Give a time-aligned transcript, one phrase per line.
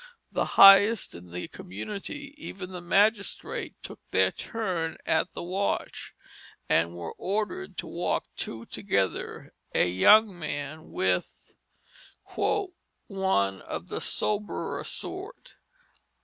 [0.31, 6.15] The highest in the community, even the magistrates, took their turn at the watch,
[6.67, 11.51] and were ordered to walk two together, a young man with
[12.33, 15.57] "one of the soberer sort."